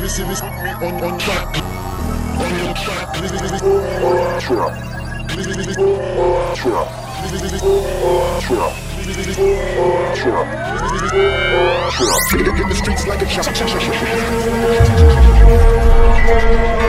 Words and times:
Listen, 0.00 0.28
this 0.28 0.40
me 0.42 0.48
on 0.48 1.02
on 1.02 1.18
track. 1.18 1.58
On 1.58 2.48
the 2.54 2.72
track. 2.72 3.14
Trap. 3.14 3.20
listen, 3.20 3.38
listen, 3.42 3.58
Trap. 4.38 4.72
listen, 5.34 5.56
listen, 5.58 5.82
Trap. 6.54 6.86
listen, 7.20 7.42
listen, 7.42 7.66
Trap. 8.40 8.72
Trap. 10.14 10.46
Trap. 11.90 12.22
In 12.38 12.68
the 12.68 12.74
streets 12.76 13.04
like 13.08 13.22
a 13.22 13.26
chop. 16.76 16.87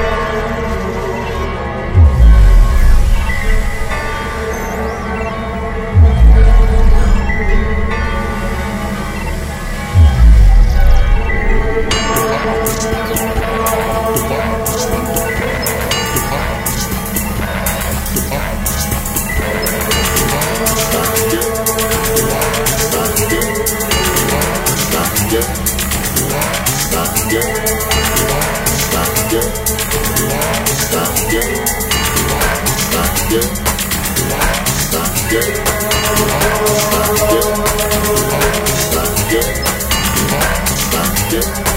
you. 41.40 41.69